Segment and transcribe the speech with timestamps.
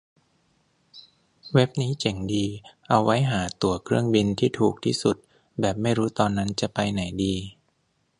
[1.53, 2.45] เว็บนี้เจ๋งดี
[2.87, 5.15] เอาไว้หาตั๋วเครื่องบินที่ถูกที่สุด
[5.59, 7.33] แบบไม่รู้ตอนนั้นจะไปไหนดี